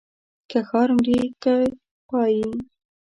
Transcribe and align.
که 0.49 0.59
ښار 0.67 0.89
مرې 0.97 1.19
که 1.43 1.55
پايي. 2.07 2.49